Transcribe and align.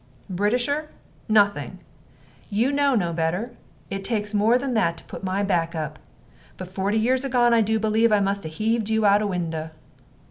"Britisher, 0.31 0.89
nothing. 1.29 1.77
You 2.49 2.71
know 2.71 2.95
no 2.95 3.13
better. 3.13 3.51
It 3.91 4.03
takes 4.03 4.33
more 4.33 4.57
than 4.57 4.73
that 4.73 4.97
to 4.97 5.03
put 5.03 5.23
my 5.23 5.43
back 5.43 5.75
up. 5.75 5.99
But 6.57 6.73
forty 6.73 6.97
years 6.97 7.23
agone 7.23 7.53
I 7.53 7.61
do 7.61 7.77
believe 7.77 8.11
I 8.11 8.19
must 8.19 8.43
'a 8.43 8.47
heaved 8.47 8.89
you 8.89 9.05
out 9.05 9.21
o' 9.21 9.27
window." 9.27 9.69